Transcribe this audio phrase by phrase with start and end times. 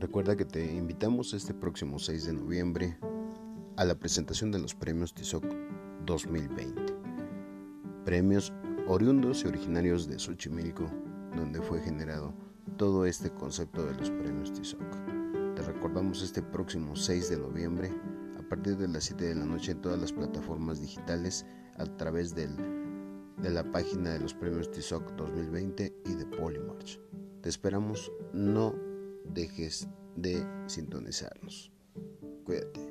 [0.00, 2.96] Recuerda que te invitamos este próximo 6 de noviembre
[3.76, 5.44] a la presentación de los premios TISOC
[6.06, 6.94] 2020.
[8.06, 8.50] Premios
[8.86, 10.90] oriundos y originarios de Xochimilco,
[11.36, 12.32] donde fue generado
[12.78, 14.80] todo este concepto de los premios TISOC.
[15.54, 17.92] Te recordamos este próximo 6 de noviembre
[18.38, 21.44] a partir de las 7 de la noche en todas las plataformas digitales
[21.76, 22.48] a través de
[23.42, 26.98] la página de los premios TISOC 2020 y de Polymarch.
[27.42, 28.89] Te esperamos, no
[29.34, 31.72] dejes de sintonizarnos.
[32.44, 32.89] Cuídate.